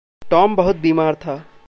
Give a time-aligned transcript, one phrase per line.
[0.31, 1.51] Tom बहुत बीमार था।